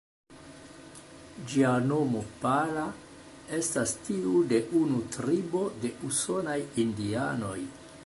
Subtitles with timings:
[1.51, 2.87] Ĝia nomo ""Pala"",
[3.59, 7.59] estas tiu de unu tribo de usonaj indianoj.